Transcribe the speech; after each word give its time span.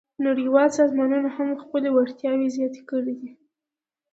نړیوال 0.25 0.69
سازمانونه 0.79 1.29
هم 1.37 1.49
خپلې 1.63 1.89
وړتیاوې 1.91 2.47
زیاتې 2.55 2.81
کړې 2.89 3.13
دي 3.19 3.29